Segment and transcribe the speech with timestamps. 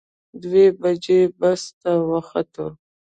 [0.41, 2.67] دوه بجې بس ته وختو.